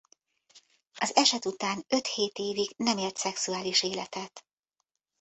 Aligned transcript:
Az 0.99 1.15
eset 1.15 1.45
után 1.45 1.85
öt-hét 1.87 2.37
évig 2.37 2.73
nem 2.77 2.97
élt 2.97 3.17
szexuális 3.17 3.83
életet. 3.83 4.45